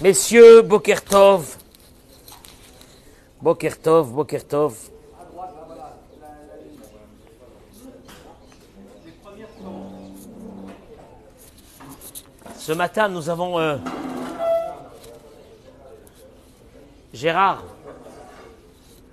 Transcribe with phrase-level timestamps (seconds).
[0.00, 1.56] Messieurs, Bokertov,
[3.42, 4.76] Bokertov, Bokertov.
[12.56, 13.76] Ce matin, nous avons euh,
[17.12, 17.64] Gérard.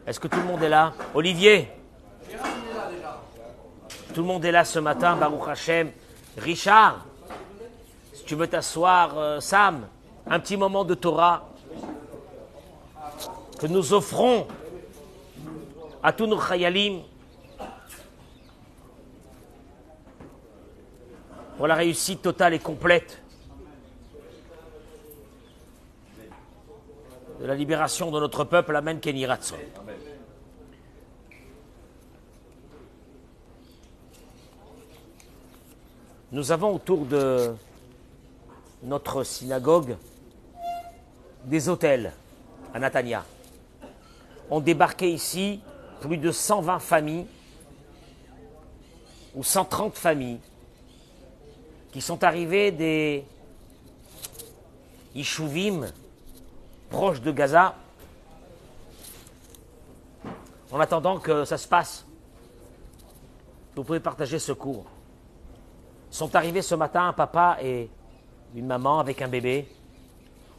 [0.05, 0.93] Est-ce que tout le monde est là?
[1.15, 1.67] Olivier
[4.13, 5.91] Tout le monde est là ce matin, Baruch Hashem.
[6.37, 7.05] Richard,
[8.13, 9.87] si tu veux t'asseoir, euh, Sam,
[10.27, 11.47] un petit moment de Torah
[13.59, 14.47] que nous offrons
[16.01, 17.01] à tous nos chayalim
[21.57, 23.21] pour la réussite totale et complète
[27.39, 28.75] de la libération de notre peuple.
[28.75, 29.55] Amen, Kenny Ratson.
[36.31, 37.53] Nous avons autour de
[38.83, 39.95] notre synagogue
[41.45, 42.11] des hôtels
[42.73, 43.23] à Natania.
[44.49, 45.61] Ont débarqué ici
[46.01, 47.27] plus de 120 familles
[49.33, 50.39] ou 130 familles
[51.91, 53.23] qui sont arrivées des
[55.13, 55.87] Ishuvim
[56.89, 57.75] proches de Gaza
[60.71, 62.05] en attendant que ça se passe.
[63.75, 64.85] Vous pouvez partager ce cours.
[66.11, 67.89] Sont arrivés ce matin un papa et
[68.55, 69.67] une maman avec un bébé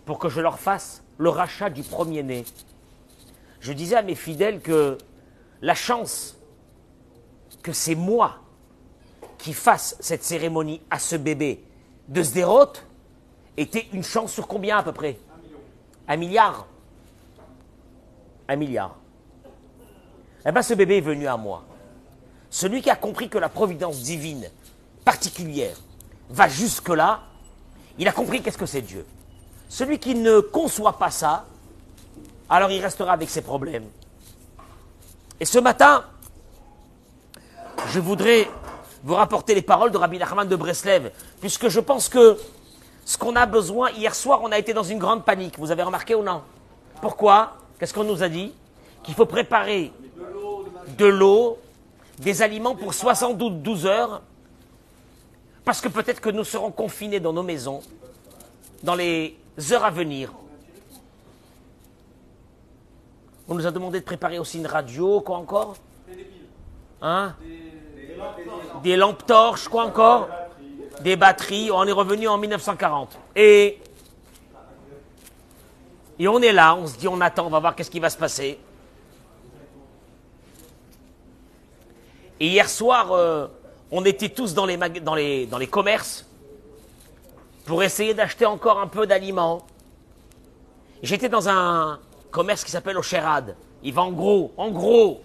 [0.06, 2.46] pour que je leur fasse le rachat du premier-né.
[3.60, 4.96] Je disais à mes fidèles que
[5.60, 6.38] la chance
[7.62, 8.36] que c'est moi
[9.36, 11.64] qui fasse cette cérémonie à ce bébé
[12.08, 12.72] de Sderot
[13.56, 15.18] était une chance sur combien à peu près?
[16.06, 16.66] Un milliard.
[18.48, 18.96] Un milliard.
[20.46, 21.64] Eh bien, ce bébé est venu à moi.
[22.48, 24.48] Celui qui a compris que la providence divine
[25.04, 25.76] particulière
[26.30, 27.22] va jusque-là,
[27.98, 29.04] il a compris qu'est-ce que c'est Dieu.
[29.68, 31.44] Celui qui ne conçoit pas ça,
[32.48, 33.86] alors il restera avec ses problèmes.
[35.40, 36.04] Et ce matin,
[37.88, 38.48] je voudrais
[39.02, 42.38] vous rapporter les paroles de Rabbi Nachman de Breslev, puisque je pense que
[43.04, 45.58] ce qu'on a besoin, hier soir, on a été dans une grande panique.
[45.58, 46.42] Vous avez remarqué ou non?
[47.00, 47.56] Pourquoi?
[47.78, 48.52] Qu'est-ce qu'on nous a dit?
[49.04, 49.92] Qu'il faut préparer
[50.98, 51.58] de l'eau,
[52.18, 54.22] des aliments pour 72 heures,
[55.64, 57.82] parce que peut-être que nous serons confinés dans nos maisons
[58.82, 59.36] dans les
[59.72, 60.32] heures à venir.
[63.48, 65.76] On nous a demandé de préparer aussi une radio, quoi encore
[67.00, 67.34] Hein
[68.82, 70.28] Des lampes torches, quoi encore
[71.02, 71.70] Des batteries.
[71.70, 73.16] On est revenu en 1940.
[73.36, 73.78] Et,
[76.18, 78.10] et on est là, on se dit, on attend, on va voir qu'est-ce qui va
[78.10, 78.58] se passer.
[82.40, 83.46] Et hier soir, euh,
[83.90, 86.26] on était tous dans les, dans les, dans les commerces
[87.66, 89.66] pour essayer d'acheter encore un peu d'aliments.
[91.02, 91.98] J'étais dans un
[92.30, 93.56] commerce qui s'appelle Ocherad.
[93.82, 95.20] Il va en gros, en gros.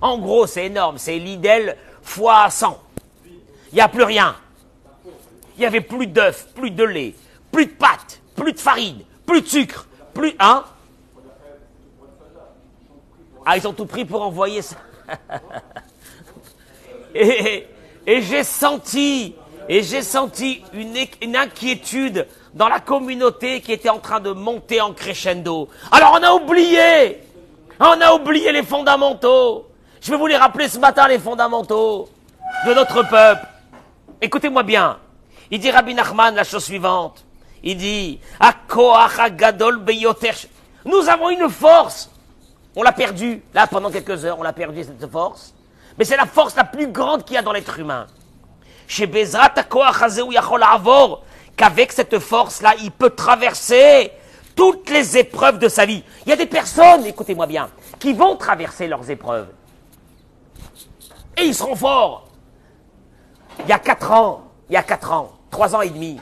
[0.00, 0.96] En gros, c'est énorme.
[0.96, 2.80] C'est Lidl fois 100.
[3.26, 4.36] Il n'y a plus rien.
[5.56, 7.14] Il n'y avait plus d'œufs, plus de lait,
[7.50, 10.34] plus de pâtes, plus de farine, plus de sucre, plus...
[10.38, 10.64] Hein?
[13.44, 14.76] Ah, ils ont tout pris pour envoyer ça.
[17.14, 17.66] et
[18.06, 19.34] j'ai senti
[19.72, 24.92] et j'ai senti une, inquiétude dans la communauté qui était en train de monter en
[24.92, 25.70] crescendo.
[25.90, 27.22] Alors on a oublié,
[27.80, 29.66] on a oublié les fondamentaux.
[30.02, 32.10] Je vais vous les rappeler ce matin, les fondamentaux
[32.66, 33.46] de notre peuple.
[34.20, 34.98] Écoutez-moi bien.
[35.50, 37.24] Il dit Rabbi Nachman la chose suivante.
[37.62, 38.20] Il dit,
[40.84, 42.10] nous avons une force.
[42.76, 43.42] On l'a perdue.
[43.54, 45.54] Là, pendant quelques heures, on l'a perdue, cette force.
[45.96, 48.06] Mais c'est la force la plus grande qu'il y a dans l'être humain
[51.56, 54.12] qu'avec cette force-là, il peut traverser
[54.54, 56.02] toutes les épreuves de sa vie.
[56.26, 59.48] Il y a des personnes, écoutez-moi bien, qui vont traverser leurs épreuves.
[61.36, 62.28] Et ils seront forts.
[63.60, 66.18] Il y a quatre ans, il y a quatre ans, trois ans et demi,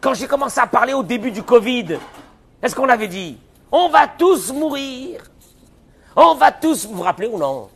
[0.00, 1.98] quand j'ai commencé à parler au début du Covid,
[2.62, 3.38] est-ce qu'on avait dit?
[3.72, 5.22] On va tous mourir.
[6.14, 7.70] On va tous, vous vous rappelez ou non?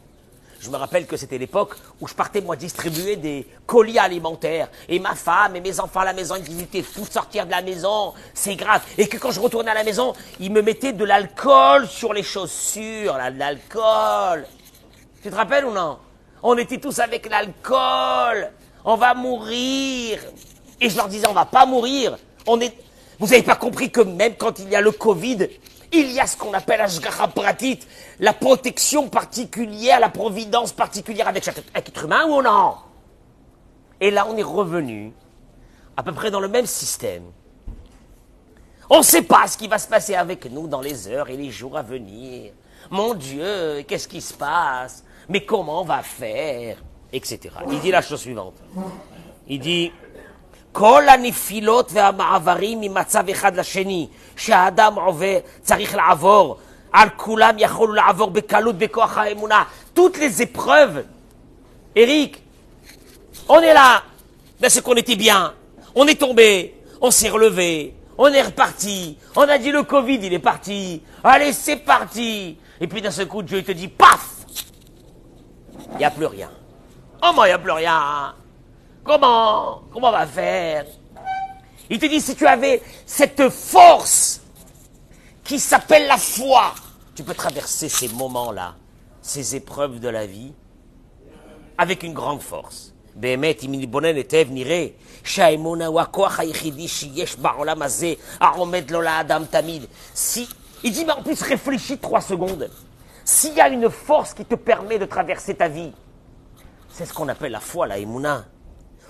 [0.60, 4.68] Je me rappelle que c'était l'époque où je partais, moi, distribuer des colis alimentaires.
[4.88, 7.50] Et ma femme et mes enfants à la maison, ils étaient fous de sortir de
[7.50, 8.12] la maison.
[8.34, 8.82] C'est grave.
[8.96, 12.24] Et que quand je retournais à la maison, ils me mettaient de l'alcool sur les
[12.24, 13.14] chaussures.
[13.14, 14.46] Là, l'alcool.
[15.22, 15.98] Tu te rappelles ou non?
[16.42, 18.50] On était tous avec l'alcool.
[18.84, 20.18] On va mourir.
[20.80, 22.18] Et je leur disais, on va pas mourir.
[22.46, 22.74] On est...
[23.20, 25.48] Vous n'avez pas compris que même quand il y a le Covid,
[25.93, 27.79] il y a ce qu'on appelle Ashgaha Pratit,
[28.19, 32.75] la protection particulière, la providence particulière avec chaque être humain ou non
[34.01, 35.13] Et là, on est revenu
[35.95, 37.23] à peu près dans le même système.
[38.89, 41.37] On ne sait pas ce qui va se passer avec nous dans les heures et
[41.37, 42.51] les jours à venir.
[42.89, 46.77] Mon Dieu, qu'est-ce qui se passe Mais comment on va faire
[47.11, 47.39] Etc.
[47.69, 48.55] Il dit la chose suivante.
[49.47, 49.91] Il dit,
[50.73, 54.07] כל הנפילות והמעברים ממצב אחד לשני
[54.37, 56.57] שהאדם עובר, צריך לעבור,
[56.91, 59.63] על כולם יכולו לעבור בקלות בכוח האמונה.
[59.95, 61.05] Toutes les épreuves,
[61.95, 62.41] Eric,
[63.47, 64.03] on est là,
[64.59, 65.53] ben c'est qu'on était bien,
[65.95, 70.33] on est tombé, on s'est relevé, on est reparti, on a dit le Covid il
[70.33, 74.27] est parti, allez c'est parti, et puis d'un seul coup Dieu il te dit paf,
[75.91, 76.49] il n'y a plus rien.
[77.23, 78.33] Oh moi il n'y a plus rien.
[79.03, 80.85] Comment Comment on va faire
[81.89, 84.41] Il te dit, si tu avais cette force
[85.43, 86.73] qui s'appelle la foi,
[87.15, 88.75] tu peux traverser ces moments-là,
[89.21, 90.53] ces épreuves de la vie,
[91.77, 92.93] avec une grande force.
[93.15, 94.87] באמת, אם נתבונן היטב, נראה
[95.23, 99.85] שהאמונה הוא הכוח היחידי שיש בעולם הזה, העומד לו לאדם תמיד.
[100.15, 100.47] Si,
[100.83, 102.69] il dit, mais en plus, réfléchis trois secondes.
[103.23, 105.93] S'il y a une force qui te permet de traverser ta vie,
[106.89, 108.45] c'est ce qu'on appelle la foi, la émouna.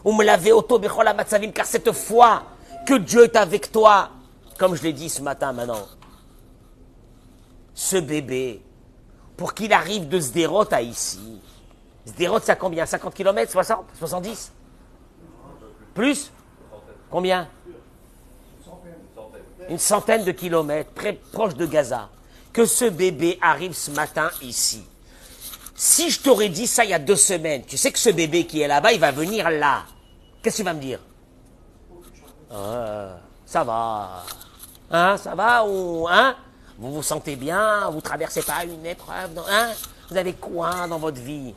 [0.06, 2.44] Ou me laver auto matzavim, car cette foi
[2.89, 4.09] que Dieu est avec toi,
[4.59, 5.87] comme je l'ai dit ce matin maintenant,
[7.75, 8.63] ce bébé,
[9.37, 11.39] pour qu'il arrive de Sderot à ici,
[12.07, 12.87] Sderot à combien?
[12.87, 14.53] 50 km 60 70
[15.93, 16.33] Plus?
[17.11, 17.47] Combien?
[19.69, 20.91] Une centaine de kilomètres,
[21.31, 22.09] proche de Gaza.
[22.55, 24.83] Que ce bébé arrive ce matin ici.
[25.75, 28.47] Si je t'aurais dit ça il y a deux semaines, tu sais que ce bébé
[28.47, 29.85] qui est là-bas, il va venir là.
[30.43, 31.01] Qu'est-ce que tu vas me dire?
[32.53, 34.25] Ah, Ça va.
[34.91, 36.35] Hein, ça va ou hein?
[36.79, 39.69] Vous vous sentez bien Vous traversez pas une épreuve hein?
[40.11, 41.55] Vous avez quoi dans votre vie?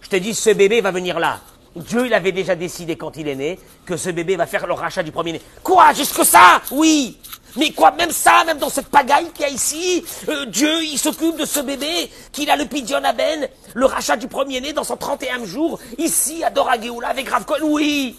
[0.00, 1.40] Je te dis, ce bébé va venir là.
[1.74, 4.72] Dieu, il avait déjà décidé quand il est né que ce bébé va faire le
[4.74, 5.40] rachat du premier-né.
[5.62, 5.92] Quoi?
[5.92, 6.62] Jusque ça?
[6.70, 7.18] Oui.
[7.56, 10.98] Mais quoi, même ça, même dans cette pagaille qu'il y a ici, euh, Dieu, il
[10.98, 14.84] s'occupe de ce bébé, qu'il a le pidion à ben, le rachat du premier-né dans
[14.84, 18.16] son 31e jour, ici, à Dorageoula, avec Ravkol, oui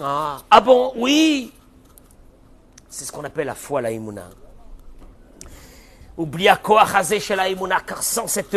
[0.00, 0.38] ah.
[0.50, 1.52] ah bon, oui
[2.88, 4.28] C'est ce qu'on appelle la foi, la imuna.
[6.16, 6.86] Oublie à quoi
[7.20, 8.56] chez la imuna, car sans cette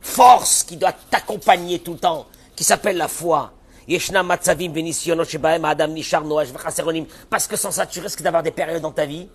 [0.00, 2.26] force qui doit t'accompagner tout le temps,
[2.56, 3.52] qui s'appelle la foi,
[7.30, 9.28] parce que sans ça, tu risques d'avoir des périodes dans ta vie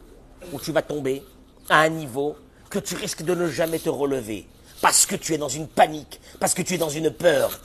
[0.51, 1.23] où tu vas tomber
[1.69, 2.35] à un niveau
[2.69, 4.47] que tu risques de ne jamais te relever.
[4.81, 7.59] Parce que tu es dans une panique, parce que tu es dans une peur.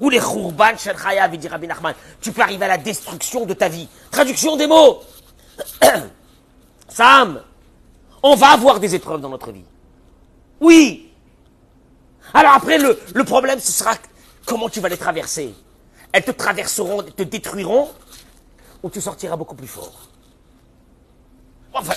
[0.00, 0.20] Ou les
[2.20, 3.88] Tu peux arriver à la destruction de ta vie.
[4.10, 5.02] Traduction des mots.
[6.88, 7.40] Sam,
[8.22, 9.64] on va avoir des épreuves dans notre vie.
[10.60, 11.12] Oui,
[12.34, 13.94] alors après, le, le problème, ce sera
[14.46, 15.54] comment tu vas les traverser.
[16.12, 17.90] Elles te traverseront, te détruiront,
[18.82, 20.08] ou tu sortiras beaucoup plus fort.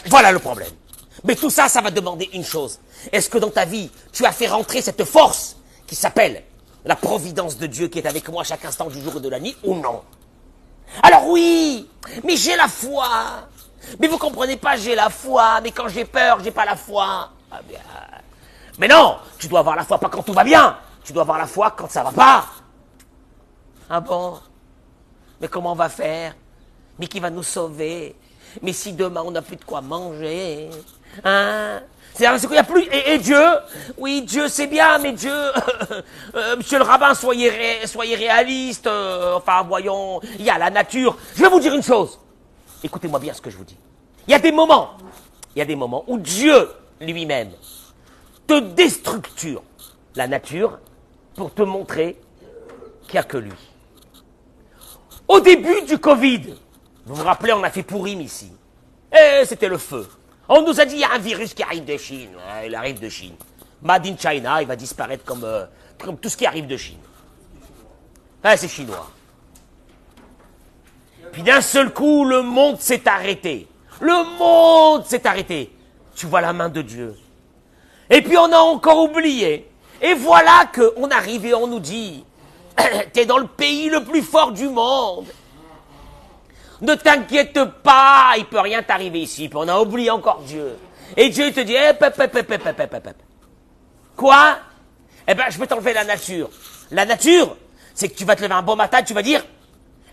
[0.08, 0.72] Voilà le problème.
[1.24, 2.80] Mais tout ça, ça va demander une chose.
[3.12, 5.56] Est-ce que dans ta vie, tu as fait rentrer cette force
[5.88, 6.44] qui s'appelle
[6.84, 9.30] la providence de Dieu qui est avec moi à chaque instant du jour et de
[9.30, 10.04] la nuit ou non?
[11.02, 11.90] Alors oui,
[12.24, 13.08] mais j'ai la foi.
[14.00, 15.62] Mais vous comprenez pas, j'ai la foi.
[15.62, 17.30] Mais quand j'ai peur, j'ai pas la foi.
[17.52, 17.80] Ah bien,
[18.78, 20.78] mais non, tu dois avoir la foi pas quand tout va bien.
[21.04, 22.46] Tu dois avoir la foi quand ça va pas.
[23.90, 24.40] Ah bon?
[25.40, 26.36] Mais comment on va faire?
[27.00, 28.16] Mais qui va nous sauver?
[28.62, 30.70] Mais si demain on n'a plus de quoi manger
[31.24, 31.82] Hein?
[32.14, 32.88] C'est qu'il n'y a plus.
[32.92, 33.44] Et, Dieu
[33.98, 35.34] Oui, Dieu c'est bien, mais Dieu,
[36.36, 37.52] euh, Monsieur le rabbin, soyez,
[37.86, 38.88] soyez réaliste.
[38.88, 41.18] Euh, enfin, voyons, il y a la nature.
[41.36, 42.18] Je vais vous dire une chose.
[42.84, 43.78] Écoutez-moi bien ce que je vous dis.
[44.28, 44.92] Il y a des moments,
[45.56, 46.70] il y a des moments où Dieu
[47.02, 47.52] lui-même
[48.48, 49.62] te déstructure
[50.16, 50.80] la nature
[51.36, 52.18] pour te montrer
[53.04, 53.52] qu'il n'y a que lui.
[55.28, 56.56] Au début du Covid,
[57.06, 58.52] vous vous rappelez, on a fait pourrim ici.
[59.12, 60.08] Eh, c'était le feu.
[60.50, 62.32] On nous a dit, il y a un virus qui arrive de Chine.
[62.66, 63.36] il arrive de Chine.
[63.82, 65.66] Made in China, il va disparaître comme, euh,
[66.22, 67.00] tout ce qui arrive de Chine.
[68.44, 69.10] Ah, c'est chinois.
[71.32, 73.68] Puis d'un seul coup, le monde s'est arrêté.
[74.00, 75.72] Le monde s'est arrêté.
[76.16, 77.16] Tu vois la main de Dieu.
[78.10, 79.70] Et puis on a encore oublié.
[80.02, 82.24] Et voilà qu'on arrive et on nous dit,
[83.14, 85.26] t'es dans le pays le plus fort du monde.
[86.82, 89.50] Ne t'inquiète pas, il peut rien t'arriver ici.
[89.54, 90.78] On a oublié encore Dieu.
[91.16, 91.92] Et Dieu te dit, eh,
[94.16, 94.58] quoi?
[95.28, 96.50] Eh ben, je vais t'enlever la nature.
[96.92, 97.56] La nature,
[97.94, 99.44] c'est que tu vas te lever un bon matin, tu vas dire,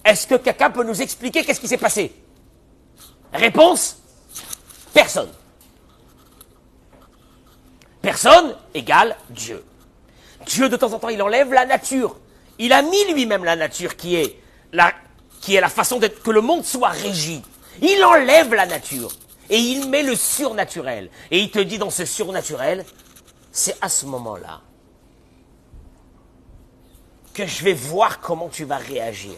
[0.05, 2.15] est-ce que quelqu'un peut nous expliquer qu'est-ce qui s'est passé?
[3.33, 3.99] Réponse,
[4.93, 5.31] personne.
[8.01, 9.65] Personne égale Dieu.
[10.47, 12.17] Dieu, de temps en temps, il enlève la nature.
[12.59, 14.39] Il a mis lui-même la nature qui est
[14.73, 14.93] la
[15.43, 17.43] qui est la façon que le monde soit régi.
[17.83, 19.11] Il enlève la nature
[19.51, 21.11] et il met le surnaturel.
[21.31, 22.87] Et il te dit dans ce surnaturel,
[23.51, 24.61] c'est à ce moment-là
[27.35, 29.35] que je vais voir comment tu vas réagir.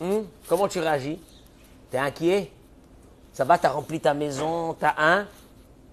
[0.00, 0.22] Hmm?
[0.48, 1.20] Comment tu réagis?
[1.90, 2.50] T'es inquiet?
[3.34, 5.26] Ça va, t'as rempli ta maison, t'as un?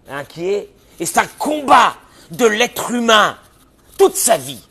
[0.08, 0.70] Inquiet?
[1.00, 1.96] Et c'est un combat
[2.32, 3.38] de l'être humain
[3.98, 4.62] toute sa vie.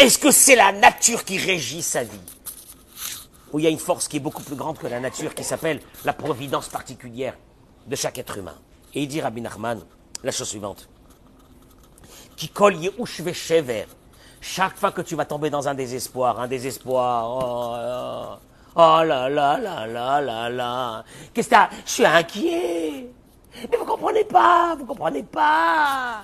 [0.00, 2.18] Est-ce que c'est la nature qui régit sa vie?
[3.52, 5.44] Ou il y a une force qui est beaucoup plus grande que la nature qui
[5.44, 7.36] s'appelle la providence particulière
[7.86, 8.54] de chaque être humain
[8.94, 9.78] Et il dit Rabbi Nachman
[10.22, 10.88] la chose suivante.
[12.34, 13.84] Qui colle chever.
[14.40, 18.38] Chaque fois que tu vas tomber dans un désespoir, un désespoir, oh,
[18.74, 21.04] oh, oh là là là là là là,
[21.34, 21.68] qu'est-ce que t'as?
[21.84, 23.12] Je suis inquiet.
[23.70, 26.22] Mais vous comprenez pas, vous comprenez pas.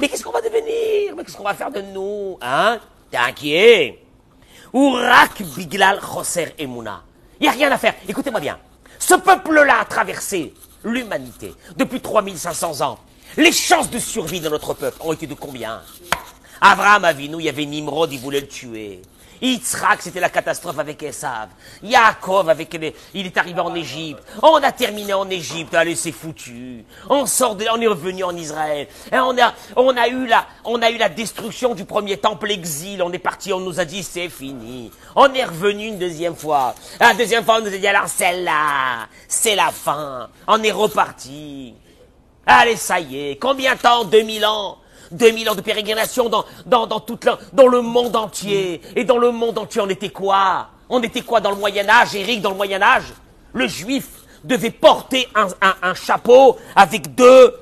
[0.00, 1.14] Mais qu'est-ce qu'on va devenir?
[1.16, 2.78] Mais qu'est-ce qu'on va faire de nous Hein?
[3.10, 4.04] T'es inquiet?
[4.72, 7.02] Ourak biglal choser emuna.
[7.40, 7.94] Il n'y a rien à faire.
[8.08, 8.58] Écoutez-moi bien.
[8.98, 10.52] Ce peuple-là a traversé
[10.84, 12.98] l'humanité depuis 3500 ans.
[13.36, 15.80] Les chances de survie de notre peuple ont été de combien?
[16.60, 19.00] Abraham nous, il y avait Nimrod, il voulait le tuer.
[19.40, 21.48] Yitzhak, c'était la catastrophe avec Esav.
[21.82, 22.94] Yaakov, avec les...
[23.14, 24.22] il est arrivé en Égypte.
[24.42, 25.74] On a terminé en Égypte.
[25.74, 26.84] Allez, c'est foutu.
[27.08, 27.66] On sort de...
[27.72, 28.88] on est revenu en Israël.
[29.12, 33.02] On a, on a eu la, on a eu la destruction du premier temple, l'exil.
[33.02, 34.90] On est parti, on nous a dit c'est fini.
[35.14, 36.74] On est revenu une deuxième fois.
[37.00, 40.28] La deuxième fois, on nous a dit alors celle-là, c'est la fin.
[40.46, 41.74] On est reparti.
[42.46, 43.36] Allez, ça y est.
[43.36, 44.04] Combien de temps?
[44.04, 44.78] 2000 ans
[45.12, 48.80] 2000 ans de pérégrination dans, dans, dans, toute dans le monde entier.
[48.96, 50.68] Et dans le monde entier, on était quoi?
[50.88, 53.12] On était quoi dans le Moyen-Âge, Eric, dans le Moyen-Âge
[53.52, 54.06] Le juif
[54.44, 55.48] devait porter un,
[55.82, 57.54] un, chapeau avec deux,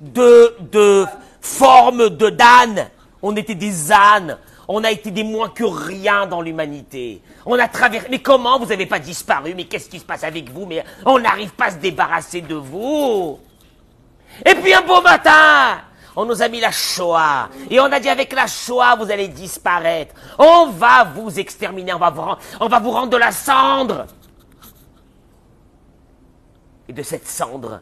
[0.00, 1.06] deux, deux
[1.40, 2.88] formes de d'âne.
[3.20, 4.38] On était des ânes.
[4.68, 7.20] On a été des moins que rien dans l'humanité.
[7.44, 8.08] On a traversé.
[8.10, 9.54] Mais comment vous n'avez pas disparu?
[9.54, 10.66] Mais qu'est-ce qui se passe avec vous?
[10.66, 13.38] Mais on n'arrive pas à se débarrasser de vous.
[14.46, 15.80] Et puis un beau matin,
[16.16, 17.48] on nous a mis la Shoah.
[17.70, 20.14] Et on a dit avec la Shoah, vous allez disparaître.
[20.38, 24.06] On va vous exterminer, on va vous, rendre de la cendre.
[26.88, 27.80] Et de cette cendre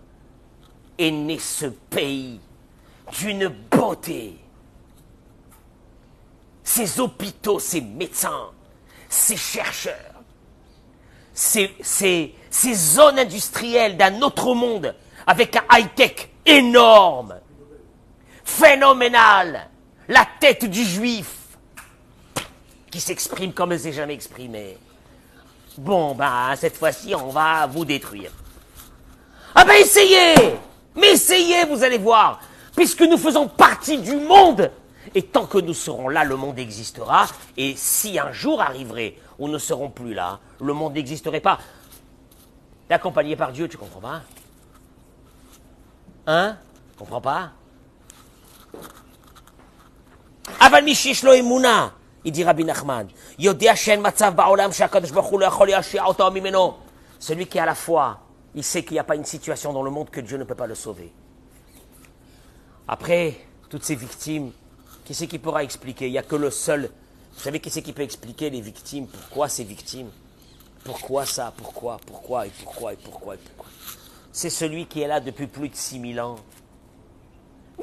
[0.98, 2.40] est né ce pays
[3.18, 4.36] d'une beauté.
[6.62, 8.50] Ces hôpitaux, ces médecins,
[9.08, 9.96] ces chercheurs,
[11.32, 12.34] ces
[12.74, 14.94] zones industrielles d'un autre monde
[15.26, 17.34] avec un high-tech énorme
[18.50, 19.68] phénoménal,
[20.08, 21.36] la tête du juif,
[22.90, 24.76] qui s'exprime comme elle s'est jamais exprimé.
[25.78, 28.32] Bon, ben, cette fois-ci, on va vous détruire.
[29.54, 30.34] Ah ben, essayez
[30.94, 32.40] Mais essayez, vous allez voir
[32.76, 34.70] Puisque nous faisons partie du monde
[35.14, 37.26] Et tant que nous serons là, le monde existera.
[37.56, 41.58] Et si un jour arriverait où nous ne serons plus là, le monde n'existerait pas.
[42.88, 44.22] Accompagné par Dieu, tu comprends pas?
[46.26, 46.56] Hein?
[46.98, 47.52] Comprends pas?
[50.61, 51.89] אבל מי שיש לו אמונה,
[52.25, 53.05] il dit Rabbi Nachman,
[53.39, 56.73] יודע שאין מצב בעולם שהקדוש ברוך הוא לא יכול להשיע אותו ממנו.
[57.19, 58.19] Celui qui a la foi,
[58.53, 60.55] il sait qu'il n'y a pas une situation dans le monde que Dieu ne peut
[60.55, 61.11] pas le sauver.
[62.87, 63.35] Après,
[63.69, 64.51] toutes ces victimes,
[65.05, 66.89] qui c'est qui pourra expliquer Il n'y a que le seul.
[67.33, 70.09] Vous savez qui c'est qui peut expliquer les victimes Pourquoi ces victimes
[70.83, 73.67] Pourquoi ça Pourquoi Pourquoi Et pourquoi Et pourquoi Et pourquoi
[74.31, 76.35] C'est celui qui est là depuis plus de 6000 ans.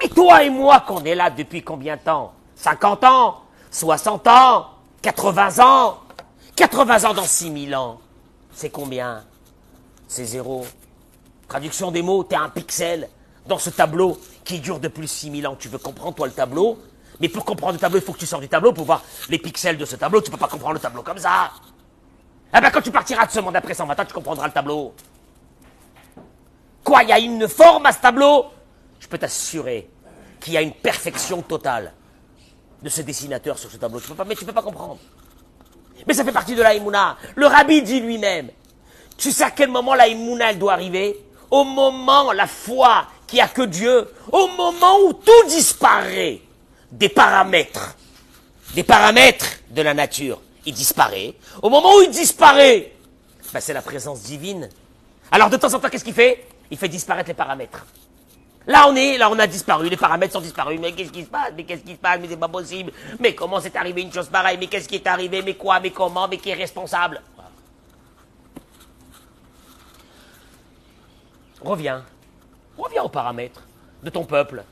[0.01, 2.33] mais toi et moi, qu'on est là depuis combien de temps?
[2.55, 4.67] 50 ans, 60 ans,
[5.01, 5.97] 80 ans?
[6.55, 7.99] 80 ans dans 6000 ans?
[8.51, 9.23] C'est combien?
[10.07, 10.65] C'est zéro.
[11.47, 13.09] Traduction des mots, t'es un pixel
[13.45, 15.55] dans ce tableau qui dure depuis 6000 ans.
[15.57, 16.79] Tu veux comprendre, toi, le tableau?
[17.19, 19.39] Mais pour comprendre le tableau, il faut que tu sors du tableau pour voir les
[19.39, 20.21] pixels de ce tableau.
[20.21, 21.51] Tu peux pas comprendre le tableau comme ça.
[22.55, 24.93] Eh bien, quand tu partiras de ce monde après 120 ans, tu comprendras le tableau.
[26.83, 28.45] Quoi, il y a une forme à ce tableau?
[28.99, 29.89] Je peux t'assurer
[30.39, 31.93] qu'il y a une perfection totale
[32.81, 34.01] de ce dessinateur sur ce tableau.
[34.27, 34.99] Mais tu peux pas comprendre.
[36.05, 36.73] Mais ça fait partie de la
[37.35, 38.49] Le rabbi dit lui-même,
[39.17, 41.17] tu sais à quel moment la elle doit arriver?
[41.49, 46.41] Au moment, la foi qui a que Dieu, au moment où tout disparaît
[46.91, 47.95] des paramètres,
[48.73, 51.33] des paramètres de la nature, il disparaît.
[51.61, 52.93] Au moment où il disparaît,
[53.53, 54.69] ben c'est la présence divine.
[55.31, 56.45] Alors de temps en temps, qu'est-ce qu'il fait?
[56.69, 57.85] Il fait disparaître les paramètres.
[58.67, 60.77] Là, on est, là, on a disparu, les paramètres sont disparus.
[60.79, 61.53] Mais qu'est-ce qui se passe?
[61.55, 62.19] Mais qu'est-ce qui se passe?
[62.19, 62.91] Mais c'est pas possible.
[63.17, 64.57] Mais comment c'est arrivé une chose pareille?
[64.59, 65.41] Mais qu'est-ce qui est arrivé?
[65.41, 65.79] Mais quoi?
[65.79, 66.27] Mais comment?
[66.27, 67.21] Mais qui est responsable?
[71.61, 72.03] Reviens.
[72.77, 73.61] Reviens aux paramètres
[74.03, 74.63] de ton peuple.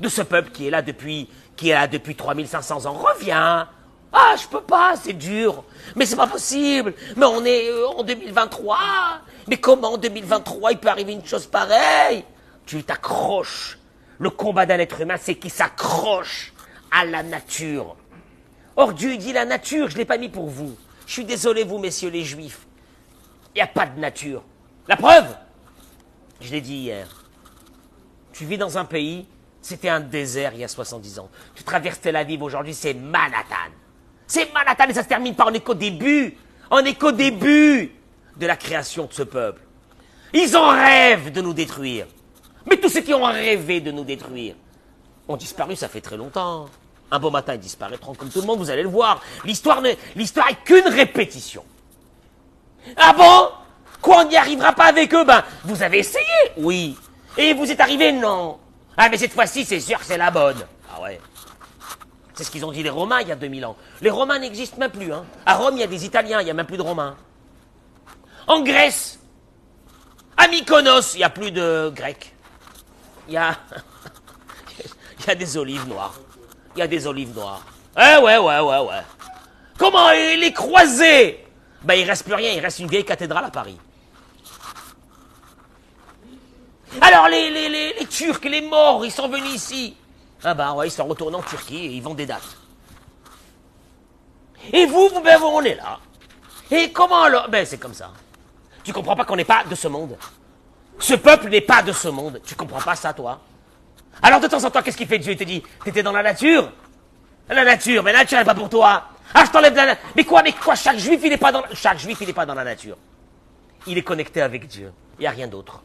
[0.00, 2.94] de ce peuple qui est là depuis, qui est là depuis 3500 ans.
[2.94, 3.68] Reviens.
[4.12, 5.64] Ah, je peux pas, c'est dur.
[5.94, 6.94] Mais c'est pas possible.
[7.16, 8.78] Mais on est euh, en 2023.
[9.48, 12.24] Mais comment en 2023 il peut arriver une chose pareille?
[12.66, 13.78] Tu t'accroches.
[14.18, 16.52] Le combat d'un être humain, c'est qu'il s'accroche
[16.90, 17.96] à la nature.
[18.76, 20.76] Or, Dieu dit la nature, je ne l'ai pas mis pour vous.
[21.06, 22.66] Je suis désolé, vous, messieurs les juifs.
[23.54, 24.42] Il n'y a pas de nature.
[24.88, 25.36] La preuve
[26.40, 27.08] Je l'ai dit hier.
[28.32, 29.26] Tu vis dans un pays,
[29.60, 31.28] c'était un désert il y a 70 ans.
[31.54, 33.70] Tu traverses Tel Aviv aujourd'hui, c'est Manhattan.
[34.30, 36.36] C'est Manhattan et ça se termine par on est qu'au début.
[36.70, 37.90] On est qu'au début
[38.36, 39.60] de la création de ce peuple.
[40.32, 42.06] Ils en rêvent de nous détruire.
[42.64, 44.54] Mais tous ceux qui ont rêvé de nous détruire
[45.26, 46.68] ont disparu, ça fait très longtemps.
[47.10, 49.20] Un beau matin, ils disparaîtront comme tout le monde, vous allez le voir.
[49.44, 49.98] L'histoire n'est
[50.64, 51.64] qu'une répétition.
[52.96, 53.48] Ah bon?
[54.00, 55.24] Quoi, on n'y arrivera pas avec eux?
[55.24, 56.24] Ben, vous avez essayé?
[56.56, 56.96] Oui.
[57.36, 58.60] Et vous êtes arrivé Non.
[58.96, 60.64] Ah, mais cette fois-ci, c'est sûr que c'est la bonne.
[60.88, 61.20] Ah ouais.
[62.40, 63.76] C'est ce qu'ils ont dit les Romains il y a 2000 ans.
[64.00, 65.12] Les Romains n'existent même plus.
[65.12, 65.26] Hein.
[65.44, 67.14] À Rome, il y a des Italiens, il n'y a même plus de Romains.
[68.46, 69.18] En Grèce,
[70.38, 72.32] à Mykonos, il n'y a plus de Grecs.
[73.28, 73.54] Il y a...
[75.18, 76.14] il y a des olives noires.
[76.76, 77.60] Il y a des olives noires.
[77.94, 79.02] Eh ouais, ouais, ouais, ouais.
[79.76, 81.44] Comment les croisés
[81.82, 83.76] Ben, il reste plus rien, il reste une vieille cathédrale à Paris.
[87.02, 89.94] Alors, les, les, les, les Turcs, les morts, ils sont venus ici.
[90.42, 92.56] Ah ben, ouais, ils sont retournés en Turquie et ils vendent des dates.
[94.72, 95.98] Et vous, vous ben, on est là.
[96.70, 98.10] Et comment alors Ben, c'est comme ça.
[98.84, 100.16] Tu comprends pas qu'on n'est pas de ce monde.
[100.98, 102.40] Ce peuple n'est pas de ce monde.
[102.44, 103.40] Tu comprends pas ça, toi
[104.22, 105.32] alors de temps en temps, qu'est-ce qu'il fait Dieu?
[105.32, 106.70] Il te dit, t'étais dans la nature
[107.48, 109.04] La nature, mais la nature n'est pas pour toi.
[109.32, 109.96] Ah, je t'enlève de la.
[110.16, 112.46] Mais quoi, mais quoi Chaque juif, il n'est pas dans chaque juif, il n'est pas
[112.46, 112.96] dans la nature.
[113.86, 114.92] Il est connecté avec Dieu.
[115.18, 115.80] Il n'y a rien d'autre.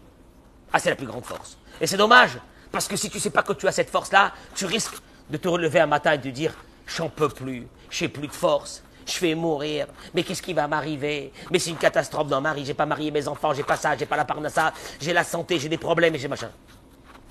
[0.74, 1.58] Ah, c'est la plus grande force.
[1.80, 2.32] Et c'est dommage,
[2.72, 4.96] parce que si tu ne sais pas que tu as cette force-là, tu risques
[5.30, 6.54] de te relever un matin et de dire,
[6.88, 11.32] j'en peux plus, j'ai plus de force, je vais mourir, mais qu'est-ce qui va m'arriver?
[11.52, 13.96] Mais c'est une catastrophe dans ma vie, j'ai pas marié mes enfants, j'ai pas ça,
[13.98, 16.50] j'ai pas la ça, j'ai la santé, j'ai des problèmes et j'ai machin.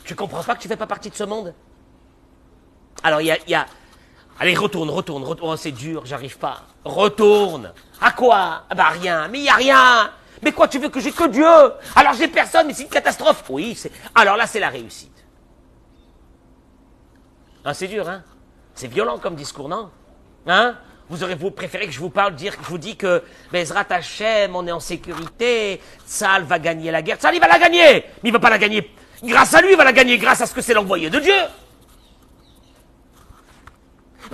[0.04, 1.54] Tu comprends pas que tu fais pas partie de ce monde?
[3.02, 3.66] Alors il y a,
[4.40, 5.52] Allez, retourne, retourne, retourne.
[5.52, 6.62] Oh, c'est dur, j'arrive pas.
[6.85, 7.72] Retourne.
[8.00, 8.64] À quoi?
[8.68, 9.28] Ah Bah rien.
[9.28, 10.11] Mais il y a rien.
[10.42, 11.46] Mais quoi, tu veux que j'ai que Dieu?
[11.94, 13.44] Alors j'ai personne, mais c'est une catastrophe.
[13.48, 13.78] Oui.
[14.14, 15.13] Alors là, c'est la réussite.
[17.64, 18.22] Ah, c'est dur, hein
[18.74, 19.90] C'est violent comme discours, non?
[20.46, 20.77] Hein?
[21.09, 23.22] Vous aurez préféré que je vous parle, dire, que je vous dis que
[23.53, 27.16] Bezrat Hashem, on est en sécurité, Tzal va gagner la guerre.
[27.18, 28.90] Tzal, il va la gagner Mais il va pas la gagner
[29.22, 31.35] Grâce à lui, il va la gagner, grâce à ce que c'est l'envoyé de Dieu.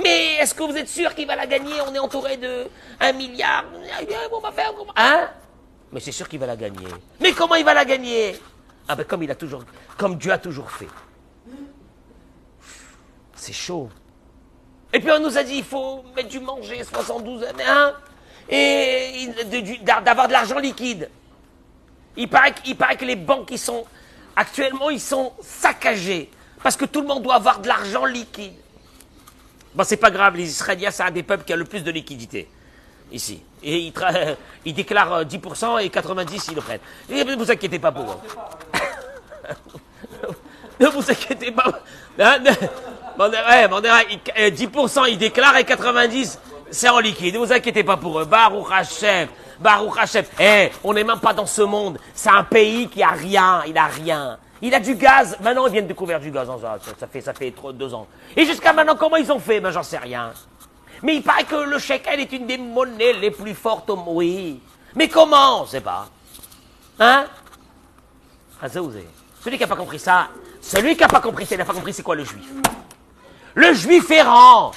[0.03, 1.75] Mais est-ce que vous êtes sûr qu'il va la gagner?
[1.87, 2.67] On est entouré de
[3.01, 3.65] un milliard.
[4.97, 5.29] Hein?
[5.93, 6.89] Mais c'est sûr qu'il va la gagner.
[7.21, 8.37] Mais comment il va la gagner?
[8.89, 9.63] Ah ben comme il a toujours,
[9.97, 10.89] comme Dieu a toujours fait.
[13.41, 13.89] C'est chaud.
[14.93, 17.95] Et puis on nous a dit il faut mettre du manger 72 hein
[18.51, 19.29] et
[19.83, 21.09] d'avoir de l'argent liquide.
[22.17, 23.87] Il paraît, paraît que les banques qui sont
[24.37, 26.31] Actuellement, ils sont saccagés
[26.63, 28.55] parce que tout le monde doit avoir de l'argent liquide.
[29.75, 31.91] Bon, c'est pas grave, les Israéliens, c'est un des peuples qui a le plus de
[31.91, 32.49] liquidité
[33.13, 33.43] ici.
[33.63, 33.93] Et ils,
[34.65, 36.81] ils déclarent 10% euh, et 90% ils le prennent.
[37.09, 38.19] ne vous inquiétez pas pour eux.
[40.81, 41.81] ne vous inquiétez pas.
[43.19, 46.39] 10% hein, ils déclarent et 90%
[46.71, 47.35] c'est en liquide.
[47.35, 48.25] Ne vous inquiétez pas pour eux.
[48.25, 49.29] Baruch Hashem.
[49.59, 50.25] Baruch Hashem.
[50.39, 51.99] Eh, on n'est même pas dans ce monde.
[52.15, 53.63] C'est un pays qui a rien.
[53.67, 54.39] Il a rien.
[54.63, 55.37] Il a du gaz.
[55.41, 56.49] Maintenant, ils viennent découvrir du gaz.
[56.99, 58.07] Ça, fait, ça fait trop, deux ans.
[58.37, 59.61] Et jusqu'à maintenant, comment ils ont fait?
[59.61, 60.33] Ben, j'en sais rien.
[61.03, 64.61] Mais il paraît que le shekel est une des monnaies les plus fortes au Oui.
[64.95, 65.63] Mais comment?
[65.63, 66.07] On sait pas.
[66.99, 67.25] Hein?
[68.63, 70.29] Ah, Celui qui n'a pas compris ça,
[70.61, 72.45] celui qui n'a pas compris il n'a pas compris c'est quoi le juif.
[73.55, 74.73] Le juif errant.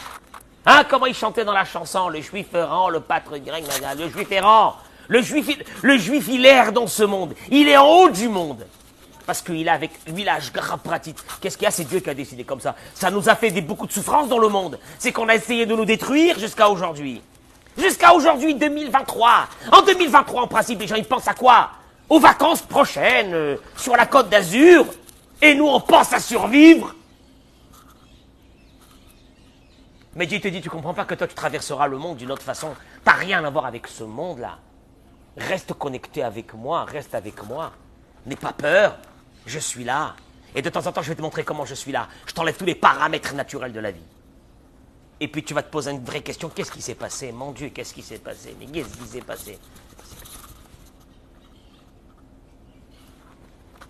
[0.65, 3.65] Hein, comment il chantait dans la chanson, le juif errant, le pâtre grec,
[3.97, 4.75] le juif errant.
[5.09, 5.49] Le juif,
[5.81, 7.35] le juif, il erre dans ce monde.
[7.51, 8.65] Il est en haut du monde.
[9.25, 10.51] Parce qu'il est avec village
[10.83, 11.17] pratique.
[11.41, 11.71] Qu'est-ce qu'il y a?
[11.71, 12.75] C'est Dieu qui a décidé comme ça.
[12.93, 14.79] Ça nous a fait des, beaucoup de souffrances dans le monde.
[14.99, 17.21] C'est qu'on a essayé de nous détruire jusqu'à aujourd'hui.
[17.77, 19.47] Jusqu'à aujourd'hui, 2023.
[19.71, 21.71] En 2023, en principe, les gens, ils pensent à quoi?
[22.09, 24.85] Aux vacances prochaines, euh, sur la côte d'Azur.
[25.41, 26.93] Et nous, on pense à survivre
[30.15, 32.43] Mais Dieu te dit, tu comprends pas que toi tu traverseras le monde d'une autre
[32.43, 32.75] façon.
[33.03, 34.59] T'as rien à voir avec ce monde-là.
[35.37, 37.71] Reste connecté avec moi, reste avec moi.
[38.25, 38.97] N'aie pas peur,
[39.45, 40.15] je suis là.
[40.55, 42.07] Et de temps en temps, je vais te montrer comment je suis là.
[42.27, 44.05] Je t'enlève tous les paramètres naturels de la vie.
[45.19, 46.49] Et puis tu vas te poser une vraie question.
[46.49, 47.31] Qu'est-ce qui s'est passé?
[47.31, 48.55] Mon Dieu, qu'est-ce qui s'est passé?
[48.59, 49.57] Mais qu'est-ce qui s'est passé?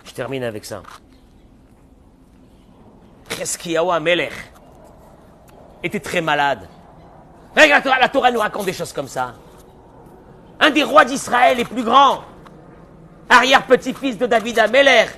[0.06, 0.84] Je termine avec ça.
[3.92, 4.53] Amelech
[5.84, 6.68] était très malade.
[7.56, 9.36] Regarde, la Torah, nous raconte des choses comme ça.
[10.60, 12.24] Un des rois d'Israël les plus grands,
[13.30, 15.10] arrière-petit-fils de David Amelech.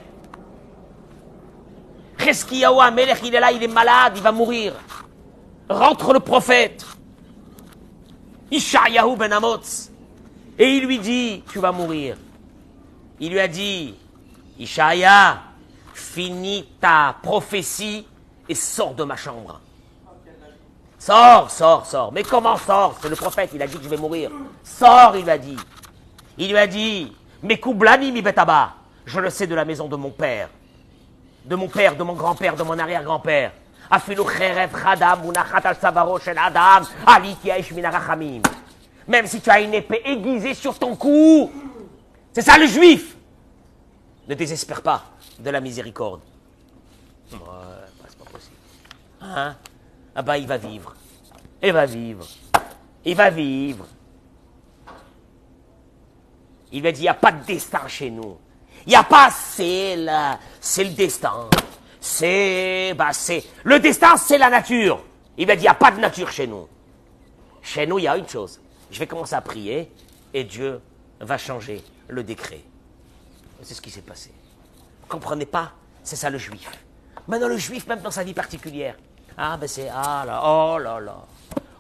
[2.18, 4.74] Cheskiyahu Amelech, il est là, il est malade, il va mourir.
[5.70, 6.86] Rentre le prophète,
[8.52, 9.92] Ishayahu ben Amotz,
[10.58, 12.18] et il lui dit, tu vas mourir.
[13.20, 13.96] Il lui a dit,
[14.60, 15.42] Ishaya,
[15.94, 18.08] finis ta prophétie
[18.48, 19.60] et sors de ma chambre.
[21.06, 22.12] Sors, sors, sors.
[22.12, 22.96] Mais comment sors?
[23.00, 24.32] C'est le prophète, il a dit que je vais mourir.
[24.64, 25.56] Sors, il a dit.
[26.36, 28.74] Il lui a dit, mais Koublani mi betaba.
[29.06, 30.50] Je le sais de la maison de mon père.
[31.44, 33.52] De mon père, de mon grand-père, de mon arrière-grand-père.
[39.08, 41.52] Même si tu as une épée aiguisée sur ton cou.
[42.34, 43.16] C'est ça le juif.
[44.28, 45.04] Ne désespère pas
[45.38, 46.22] de la miséricorde.
[47.32, 47.38] Ouais,
[48.08, 48.56] c'est pas possible.
[49.22, 49.56] Hein?
[50.16, 50.96] Ah bah il va vivre.
[51.62, 52.26] Il va vivre.
[53.04, 53.86] Il va vivre.
[56.72, 58.38] Il lui a dit, il n'y a pas de destin chez nous.
[58.86, 61.50] Il n'y a pas c'est là, c'est le destin.
[62.00, 65.04] C'est, bah c'est, le destin c'est la nature.
[65.38, 66.68] Il lui a dit, il n'y a pas de nature chez nous.
[67.62, 68.62] Chez nous, il y a une chose.
[68.92, 69.92] Je vais commencer à prier
[70.34, 70.82] et Dieu
[71.20, 72.62] va changer le décret.
[73.62, 74.32] C'est ce qui s'est passé.
[75.02, 75.72] Vous comprenez pas?
[76.04, 76.70] C'est ça le juif.
[77.28, 78.96] Maintenant, le juif, même dans sa vie particulière.
[79.38, 81.18] Ah, ben c'est, ah là, oh là là.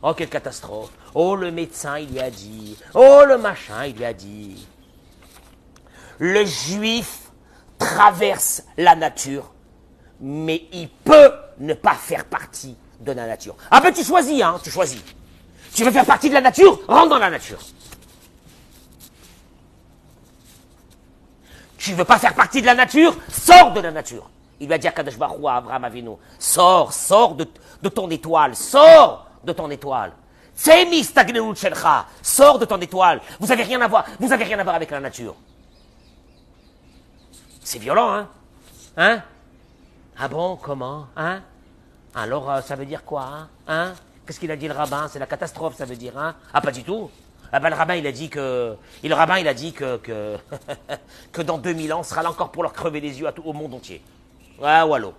[0.01, 0.91] Oh, quelle catastrophe.
[1.13, 2.77] Oh, le médecin, il lui a dit.
[2.93, 4.67] Oh, le machin, il lui a dit.
[6.19, 7.31] Le juif
[7.77, 9.53] traverse la nature,
[10.21, 13.55] mais il peut ne pas faire partie de la nature.
[13.71, 15.01] Ah ben tu choisis, hein, tu choisis.
[15.73, 17.59] Tu veux faire partie de la nature Rentre dans la nature.
[21.77, 24.29] Tu veux pas faire partie de la nature Sors de la nature.
[24.59, 27.45] Il va dire Kadosh Baruch Abraham Avinu, sors, sors de,
[27.89, 30.13] ton étoile, sors de ton étoile.
[32.21, 33.21] Sors de ton étoile.
[33.39, 35.35] Vous avez rien à voir, vous avez rien à voir avec la nature.
[37.61, 38.27] C'est violent, hein?
[38.95, 39.21] Hein?
[40.17, 41.07] Ah bon, comment?
[41.17, 41.41] Hein?
[42.13, 43.93] Alors, euh, ça veut dire quoi Hein, hein?
[44.25, 45.09] Qu'est-ce qu'il a dit le rabbin?
[45.09, 46.35] C'est la catastrophe, ça veut dire, hein?
[46.53, 47.11] Ah, pas du tout.
[47.51, 50.37] Ah ben, le rabbin, il a dit que, le rabbin, il a dit que, que,
[51.31, 53.73] que dans 2000 ans, on sera là encore pour leur crever les yeux au monde
[53.73, 54.01] entier.
[54.59, 55.13] Ouais, Wallo.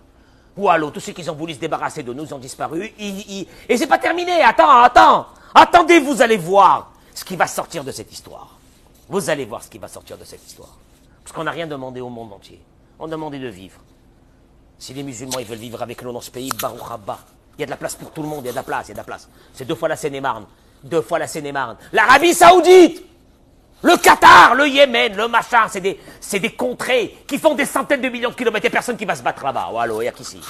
[0.57, 2.93] Wallo, tous ceux qui ont voulu se débarrasser de nous ont disparu.
[2.99, 4.43] Et c'est pas terminé.
[4.43, 5.27] Attends, attends.
[5.55, 8.57] Attendez, vous allez voir ce qui va sortir de cette histoire.
[9.09, 10.77] Vous allez voir ce qui va sortir de cette histoire.
[11.23, 12.61] Parce qu'on n'a rien demandé au monde entier.
[12.99, 13.81] On a demandé de vivre.
[14.79, 16.81] Si les musulmans ils veulent vivre avec nous dans ce pays, Baruch.
[17.59, 18.63] Il y a de la place pour tout le monde, il y a de la
[18.63, 19.29] place, il y a de la place.
[19.55, 20.47] C'est deux fois la Seine-et-Marne.
[20.85, 21.77] Deux fois la Seine-et-Marne.
[21.93, 23.03] L'Arabie Saoudite
[23.83, 26.01] Le Qatar, le Yémen, le machin, c'est des,
[26.33, 28.65] des contrées qui font des centaines de millions de kilomètres.
[28.65, 29.69] Il n'y a personne qui va se battre là-bas.
[29.73, 30.41] Oh, allô, il n'y a qu'ici.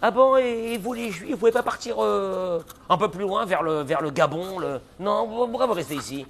[0.00, 3.44] Ah bon, et vous les juifs, vous pouvez pas partir euh, un peu plus loin
[3.44, 4.58] vers le, vers le Gabon.
[4.98, 6.26] Non, pourquoi vous restez ici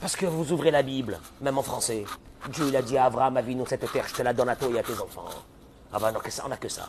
[0.00, 2.06] Parce que vous ouvrez la Bible, même en français.
[2.48, 4.68] Dieu il a dit à Abraham, Avinu, cette terre, je te la donne à toi
[4.74, 5.28] et à tes enfants.
[5.92, 6.88] Ah ben non, on n'a que ça.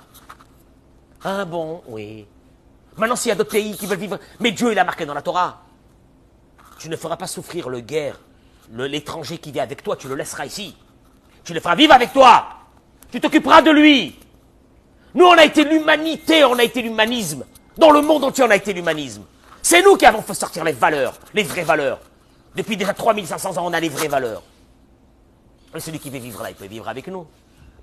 [1.25, 2.25] Ah bon, oui.
[2.95, 4.17] Maintenant, s'il y a d'autres pays qui veulent vivre...
[4.39, 5.61] Mais Dieu, il a marqué dans la Torah.
[6.81, 8.19] Tu ne feras pas souffrir le guerre,
[8.73, 10.75] l'étranger qui vient avec toi, tu le laisseras ici.
[11.43, 12.47] Tu le feras vivre avec toi.
[13.11, 14.17] Tu t'occuperas de lui.
[15.13, 17.45] Nous, on a été l'humanité, on a été l'humanisme.
[17.77, 19.23] Dans le monde entier, on a été l'humanisme.
[19.61, 21.99] C'est nous qui avons fait sortir les valeurs, les vraies valeurs.
[22.55, 24.41] Depuis déjà 3500 ans, on a les vraies valeurs.
[25.77, 27.27] Celui qui veut vivre là, il peut vivre avec nous.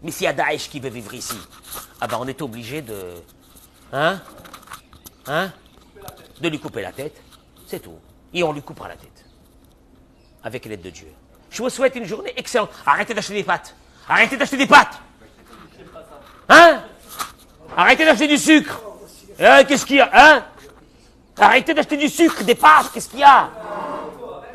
[0.03, 1.39] Mais s'il y a Daesh qui veut vivre ici,
[2.01, 3.15] ah ben on est obligé de...
[3.93, 4.21] Hein?
[5.29, 5.53] Hein?
[6.41, 7.23] De lui couper la tête.
[7.69, 7.99] C'est tout.
[8.35, 9.25] Et on lui coupera la tête.
[10.43, 11.09] Avec l'aide de Dieu.
[11.51, 12.71] Je vous souhaite une journée excellente.
[12.85, 13.75] Arrêtez d'acheter des pâtes.
[14.09, 14.99] Arrêtez d'acheter des pâtes.
[16.49, 16.83] Hein
[17.77, 18.81] Arrêtez d'acheter du sucre.
[19.41, 20.11] Hein, Qu'est-ce qu'il y a?
[20.12, 20.45] Hein
[21.38, 22.91] Arrêtez d'acheter du sucre, des pâtes.
[22.93, 23.51] Qu'est-ce qu'il y a?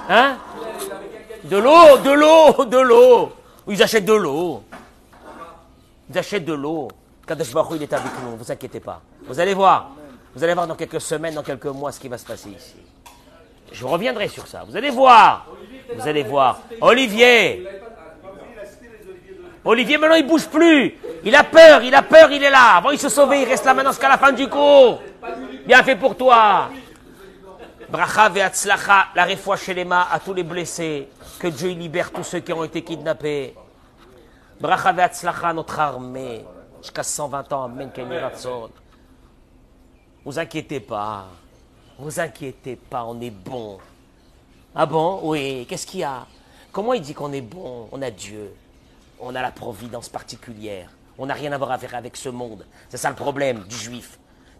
[0.09, 0.37] Hein
[1.45, 3.31] De l'eau, de l'eau, de l'eau.
[3.67, 4.63] Ils achètent de l'eau.
[6.09, 6.89] Ils achètent de l'eau.
[7.25, 9.01] Kadosh Baruch il est avec nous, ne vous inquiétez pas.
[9.25, 9.91] Vous allez voir.
[10.35, 12.75] Vous allez voir dans quelques semaines, dans quelques mois, ce qui va se passer ici.
[13.73, 14.63] Je reviendrai sur ça.
[14.65, 15.47] Vous allez voir.
[15.95, 16.61] Vous allez voir.
[16.79, 17.67] Olivier.
[19.65, 20.95] Olivier, maintenant, il bouge plus.
[21.23, 22.75] Il a peur, il a peur, il est là.
[22.75, 25.01] Avant, il se sauvait, il reste là maintenant jusqu'à la fin du cours.
[25.65, 26.69] Bien fait pour toi.
[27.89, 31.09] Bracha ve'atzlacha, la réfoua chez les mains à tous les blessés.
[31.39, 33.55] Que Dieu libère tous ceux qui ont été kidnappés.
[34.59, 36.45] Bracha ve'atzlacha, notre armée.
[36.81, 38.69] Jusqu'à 120 ans, Amen, Ratzon.
[40.25, 41.27] Vous inquiétez pas.
[41.99, 43.77] Vous inquiétez pas, on est bon.
[44.75, 45.19] Ah bon?
[45.23, 45.65] Oui.
[45.69, 46.25] Qu'est-ce qu'il y a?
[46.71, 47.87] Comment il dit qu'on est bon?
[47.91, 48.53] On a Dieu.
[49.19, 50.89] On a la providence particulière.
[51.17, 52.65] On n'a rien à voir faire avec ce monde.
[52.89, 54.17] C'est ça le problème du juif.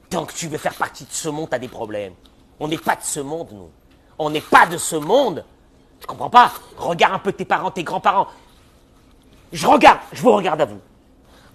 [0.10, 2.14] Tant que tu veux faire partie de ce monde, tu as des problèmes.
[2.60, 3.72] On n'est pas de ce monde, nous.
[4.20, 5.44] On n'est pas de ce monde.
[6.00, 6.52] Tu comprends pas?
[6.78, 8.28] Regarde un peu tes parents, tes grands-parents.
[9.52, 10.82] Je regarde, je vous regarde à vous.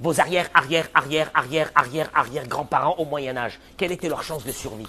[0.00, 3.60] Vos arrière, arrière, arrière, arrière, arrière, arrière grands-parents au Moyen Âge.
[3.76, 4.86] Quelle était leur chance de survie?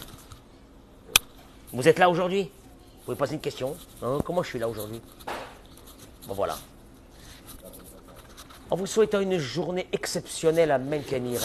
[1.71, 2.43] Vous êtes là aujourd'hui?
[2.43, 5.01] Vous pouvez poser une question Hein, Comment je suis là aujourd'hui?
[6.27, 6.57] Bon voilà.
[8.71, 11.39] En vous souhaitant une journée exceptionnelle à Menkenir,